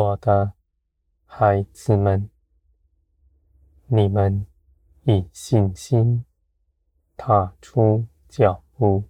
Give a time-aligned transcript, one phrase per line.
[0.00, 0.54] 我的
[1.26, 2.30] 孩子们，
[3.86, 4.46] 你们
[5.02, 6.24] 以信心
[7.18, 9.04] 踏出脚步。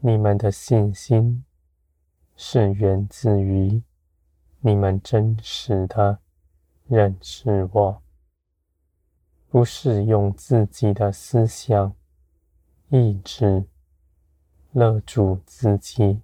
[0.00, 1.42] 你们的信心
[2.36, 3.82] 是源自于
[4.58, 6.18] 你们真实的
[6.86, 8.02] 认识我，
[9.48, 11.96] 不是用自己的思想、
[12.90, 13.64] 意志
[14.72, 16.20] 勒住自己。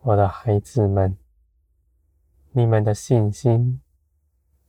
[0.00, 1.16] 我的孩子们。
[2.56, 3.82] 你们的信心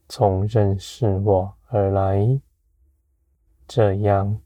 [0.10, 2.42] 从认识我而来，
[3.66, 4.42] 这样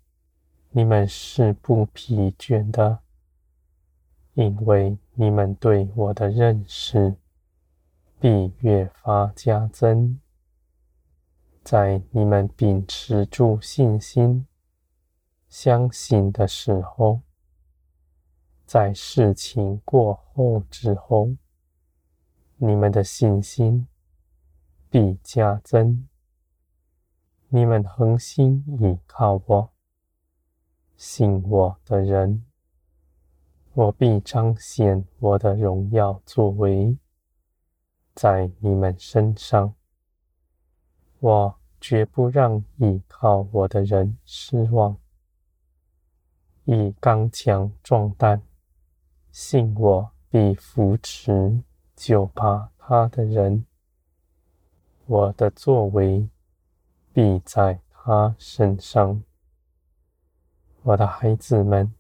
[0.70, 3.00] 你们是不疲倦的，
[4.36, 7.16] 因为你们对我的认识
[8.20, 10.20] 必越发加增。
[11.64, 14.46] 在你们秉持住信心、
[15.50, 17.22] 相信的时候，
[18.68, 21.36] 在事情过后之后。
[22.64, 23.88] 你们的信心
[24.88, 26.08] 必加增，
[27.50, 29.72] 你们恒心倚靠我、
[30.96, 32.46] 信我的人，
[33.74, 36.96] 我必彰显我的荣耀作为
[38.14, 39.74] 在你们身上。
[41.20, 44.96] 我绝不让倚靠我的人失望，
[46.66, 48.44] 以刚强壮胆，
[49.32, 51.64] 信我必扶持。
[52.04, 53.64] 就怕他的人，
[55.06, 56.28] 我的作为
[57.14, 59.22] 必在他身上。
[60.82, 61.94] 我的孩子们，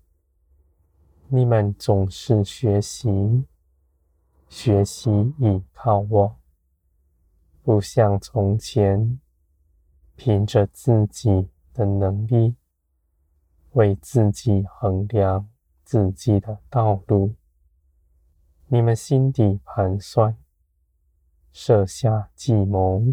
[1.28, 3.46] 你们总是学习，
[4.50, 6.36] 学习倚靠我，
[7.62, 9.20] 不像从前，
[10.16, 12.56] 凭着自己的能力，
[13.74, 15.47] 为自己衡量
[15.84, 17.36] 自己的道路。
[18.74, 20.38] 你们心底盘算，
[21.52, 23.04] 设下计谋，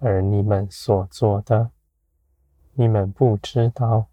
[0.00, 1.70] 而你们所做的，
[2.74, 4.08] 你们不知道，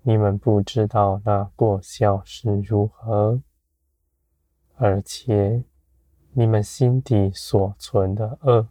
[0.00, 3.42] 你们不知道那过效是如何，
[4.76, 5.64] 而且
[6.32, 8.68] 你们心底所存的恶，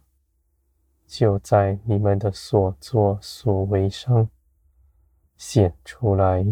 [1.06, 4.28] 就在你们的所作所为上
[5.36, 6.44] 显出来，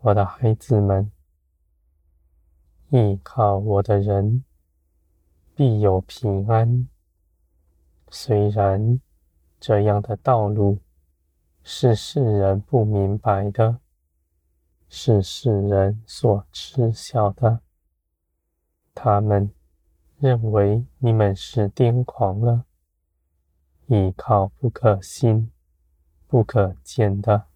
[0.00, 1.10] 我的孩子们。
[2.94, 4.44] 依靠我的人
[5.56, 6.86] 必有平安。
[8.10, 9.00] 虽然
[9.58, 10.78] 这样的道路
[11.62, 13.78] 是世人不明白的，
[14.90, 17.60] 是世人所知晓的，
[18.94, 19.50] 他们
[20.18, 22.66] 认为你们是癫狂了，
[23.86, 25.50] 依靠不可信、
[26.26, 27.46] 不可见的。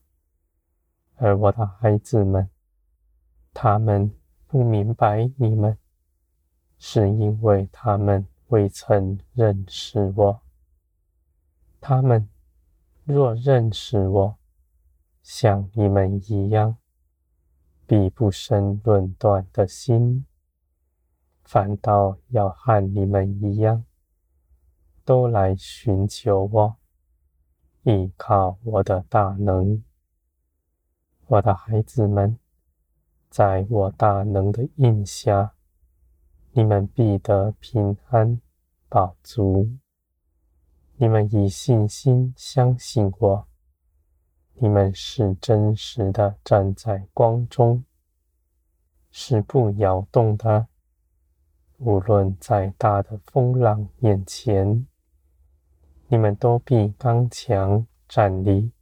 [1.17, 2.49] 而我的孩子们，
[3.53, 4.11] 他们。
[4.49, 5.77] 不明白你们，
[6.79, 10.41] 是因为他们未曾认识我。
[11.81, 12.29] 他们
[13.05, 14.37] 若认识我，
[15.23, 16.77] 像你们一样，
[17.87, 20.25] 必不生论断的心，
[21.43, 23.85] 反倒要和你们一样，
[25.05, 26.77] 都来寻求我，
[27.83, 29.83] 依靠我的大能。
[31.27, 32.39] 我的孩子们。
[33.37, 35.53] 在我大能的印下，
[36.53, 38.41] 你们必得平安
[38.89, 39.77] 饱足。
[40.97, 43.47] 你们以信心相信我，
[44.55, 47.85] 你们是真实的站在光中，
[49.11, 50.69] 是不摇动的。
[51.77, 54.87] 无论再大的风浪面前，
[56.09, 58.73] 你们都必刚强站立，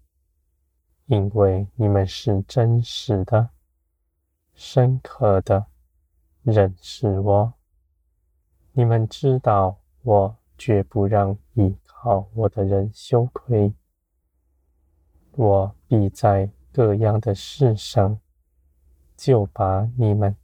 [1.06, 3.50] 因为你们是真实的。
[4.54, 5.66] 深刻的
[6.42, 7.54] 认识我，
[8.72, 13.74] 你们知道我绝不让依靠我的人羞愧。
[15.32, 18.20] 我必在各样的事上
[19.16, 20.36] 就把你们，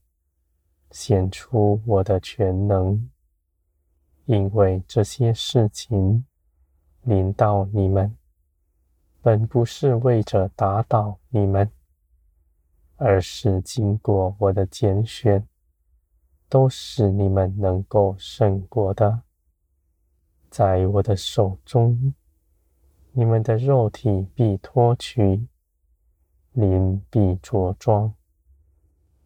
[0.91, 3.09] 显出我的全能，
[4.25, 6.27] 因为这些事情
[7.03, 8.17] 临到你们，
[9.23, 11.71] 本不是为着打倒你们。
[13.03, 15.49] 而是经过我的拣选，
[16.51, 19.23] 都是你们能够胜过的。
[20.51, 22.13] 在我的手中，
[23.13, 25.47] 你们的肉体必脱去，
[26.53, 28.13] 灵必着装，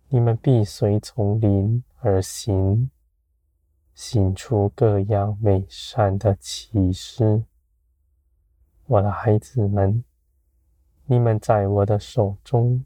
[0.07, 2.89] 你们必随从灵而行，
[3.93, 7.43] 行出各样美善的奇事。
[8.87, 10.05] 我的孩子们，
[11.07, 12.85] 你们在我的手中。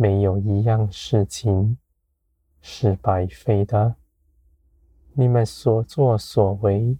[0.00, 1.76] 没有一样事情
[2.60, 3.96] 是白费的，
[5.14, 6.96] 你们所作所为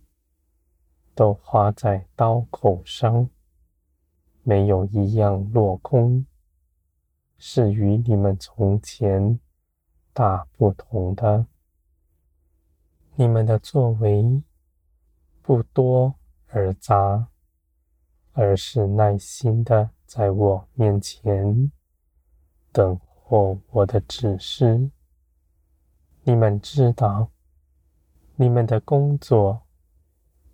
[1.15, 3.31] 都花在刀口上，
[4.43, 6.27] 没有一样落空，
[7.37, 9.39] 是与你们从前
[10.13, 11.47] 大不同的。
[13.15, 14.43] 你们的作为
[15.41, 16.17] 不多
[16.49, 17.29] 而杂，
[18.33, 21.71] 而是耐心的在我面前
[22.73, 24.91] 等候我的指示。
[26.23, 27.31] 你们知道。
[28.41, 29.63] 你们的工作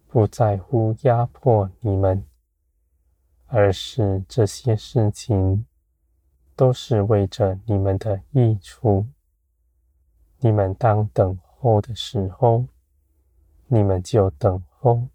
[0.08, 2.24] 不在乎压迫你们，
[3.44, 5.66] 而是这些事情
[6.56, 9.06] 都是为着你们的益处。
[10.38, 12.64] 你们当等候的时候，
[13.66, 15.08] 你们就等候；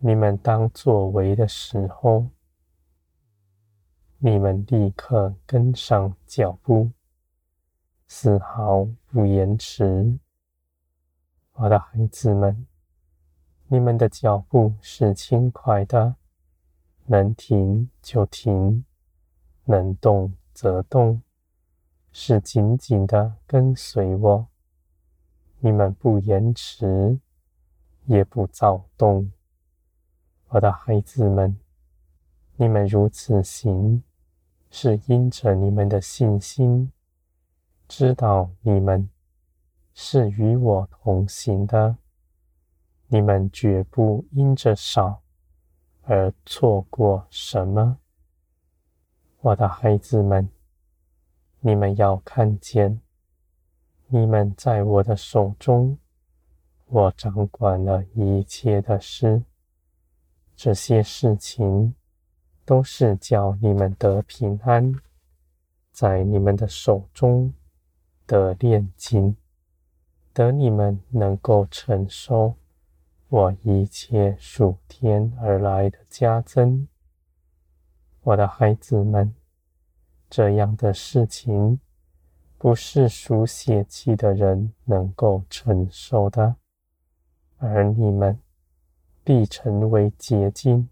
[0.00, 2.26] 你们当作为的时候，
[4.20, 6.90] 你们立刻跟上脚步，
[8.08, 10.18] 丝毫不延迟。
[11.52, 12.66] 我的孩子们，
[13.68, 16.16] 你们的脚步是轻快的，
[17.06, 18.84] 能停就停，
[19.62, 21.22] 能动则动，
[22.10, 24.48] 是紧紧的跟随我。
[25.60, 27.20] 你们不延迟，
[28.06, 29.30] 也不躁动。
[30.48, 31.56] 我的孩子们，
[32.56, 34.02] 你们如此行，
[34.70, 36.92] 是因着你们的信心，
[37.86, 39.08] 知道你们。
[40.00, 41.96] 是与我同行的，
[43.08, 45.22] 你们绝不因着少
[46.02, 47.98] 而错过什么。
[49.40, 50.48] 我的孩子们，
[51.58, 53.00] 你们要看见，
[54.06, 55.98] 你们在我的手中，
[56.86, 59.42] 我掌管了一切的事。
[60.54, 61.96] 这些事情
[62.68, 64.94] 都是叫你们得平安，
[65.90, 67.54] 在你们的手中
[68.26, 69.34] 得炼金。
[70.34, 72.56] 得你们能够承受
[73.28, 76.86] 我一切属天而来的加增，
[78.20, 79.34] 我的孩子们，
[80.28, 81.80] 这样的事情
[82.58, 86.56] 不是属血气的人能够承受的，
[87.56, 88.38] 而你们
[89.24, 90.90] 必成为结晶，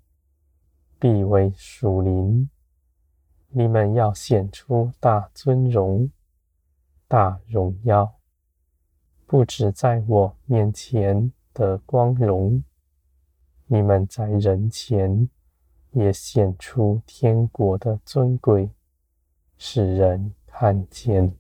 [0.98, 2.48] 必为属灵。
[3.48, 6.10] 你们要显出大尊荣、
[7.08, 8.14] 大荣耀。
[9.26, 12.62] 不止在我面前的光荣，
[13.66, 15.28] 你们在人前
[15.93, 18.70] 也显出天国的尊贵，
[19.56, 21.34] 使人看见。